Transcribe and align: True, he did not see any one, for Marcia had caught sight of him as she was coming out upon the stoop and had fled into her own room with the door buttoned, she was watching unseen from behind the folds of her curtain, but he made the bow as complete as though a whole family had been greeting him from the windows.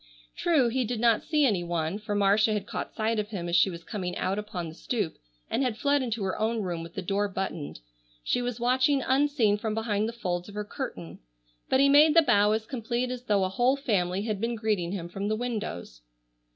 True, 0.35 0.69
he 0.69 0.83
did 0.83 0.99
not 0.99 1.21
see 1.23 1.45
any 1.45 1.63
one, 1.63 1.99
for 1.99 2.15
Marcia 2.15 2.53
had 2.53 2.65
caught 2.65 2.95
sight 2.95 3.19
of 3.19 3.27
him 3.27 3.47
as 3.47 3.55
she 3.55 3.69
was 3.69 3.83
coming 3.83 4.17
out 4.17 4.39
upon 4.39 4.67
the 4.67 4.73
stoop 4.73 5.15
and 5.47 5.61
had 5.61 5.77
fled 5.77 6.01
into 6.01 6.23
her 6.23 6.39
own 6.39 6.63
room 6.63 6.81
with 6.81 6.95
the 6.95 7.03
door 7.03 7.27
buttoned, 7.27 7.81
she 8.23 8.41
was 8.41 8.59
watching 8.59 9.03
unseen 9.03 9.59
from 9.59 9.75
behind 9.75 10.09
the 10.09 10.13
folds 10.13 10.49
of 10.49 10.55
her 10.55 10.65
curtain, 10.65 11.19
but 11.69 11.79
he 11.79 11.87
made 11.87 12.15
the 12.15 12.23
bow 12.23 12.51
as 12.51 12.65
complete 12.65 13.11
as 13.11 13.25
though 13.25 13.43
a 13.43 13.49
whole 13.49 13.77
family 13.77 14.23
had 14.23 14.41
been 14.41 14.55
greeting 14.55 14.91
him 14.91 15.07
from 15.07 15.27
the 15.27 15.35
windows. 15.35 16.01